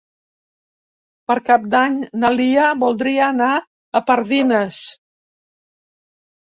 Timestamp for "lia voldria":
2.39-3.23